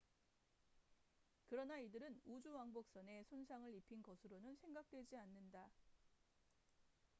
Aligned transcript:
그러나 1.45 1.77
이들은 1.77 2.21
우주왕복선에 2.25 3.23
손상을 3.29 3.71
입힌 3.75 4.01
것으로는 4.01 4.55
생각되지 4.59 5.15
않는다 5.15 5.69